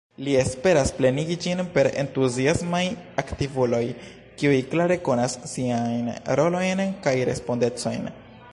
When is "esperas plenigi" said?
0.43-1.35